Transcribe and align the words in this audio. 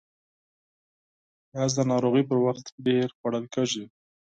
پیاز 1.49 1.71
د 1.75 1.79
ناروغۍ 1.91 2.23
پر 2.29 2.37
وخت 2.45 2.65
ډېر 2.85 3.07
خوړل 3.17 3.45
کېږي 3.53 3.83